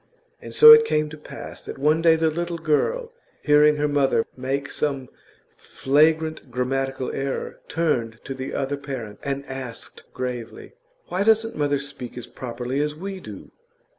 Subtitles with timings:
[0.41, 3.11] And so it came to pass that one day the little girl,
[3.43, 5.09] hearing her mother make some
[5.55, 10.73] flagrant grammatical error, turned to the other parent and asked gravely:
[11.09, 13.51] 'Why doesn't mother speak as properly as we do?